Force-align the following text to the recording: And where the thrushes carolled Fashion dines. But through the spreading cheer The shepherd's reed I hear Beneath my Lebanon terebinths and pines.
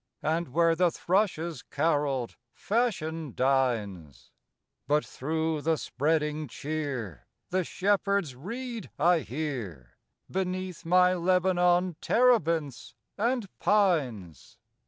And 0.23 0.47
where 0.47 0.75
the 0.75 0.89
thrushes 0.89 1.61
carolled 1.61 2.35
Fashion 2.55 3.35
dines. 3.35 4.31
But 4.87 5.05
through 5.05 5.61
the 5.61 5.77
spreading 5.77 6.47
cheer 6.47 7.27
The 7.51 7.63
shepherd's 7.63 8.35
reed 8.35 8.89
I 8.97 9.19
hear 9.19 9.97
Beneath 10.27 10.85
my 10.85 11.13
Lebanon 11.13 11.97
terebinths 12.01 12.95
and 13.15 13.47
pines. 13.59 14.57